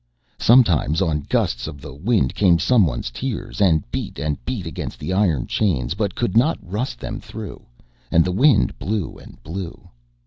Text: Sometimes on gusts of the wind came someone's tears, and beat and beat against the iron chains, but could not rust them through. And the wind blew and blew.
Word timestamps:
Sometimes 0.39 0.99
on 0.99 1.27
gusts 1.29 1.67
of 1.67 1.79
the 1.79 1.93
wind 1.93 2.33
came 2.33 2.57
someone's 2.57 3.11
tears, 3.11 3.61
and 3.61 3.83
beat 3.91 4.17
and 4.17 4.43
beat 4.45 4.65
against 4.65 4.97
the 4.97 5.13
iron 5.13 5.45
chains, 5.45 5.93
but 5.93 6.15
could 6.15 6.35
not 6.35 6.57
rust 6.59 6.97
them 6.99 7.19
through. 7.19 7.61
And 8.09 8.25
the 8.25 8.31
wind 8.31 8.79
blew 8.79 9.19
and 9.19 9.37
blew. 9.43 9.89